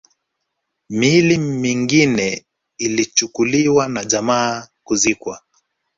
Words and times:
Miili 0.89 1.37
mingine 1.37 2.45
ilichukuliwa 2.77 3.87
na 3.87 4.05
jamaa 4.05 4.67
kuzikwa 4.83 5.41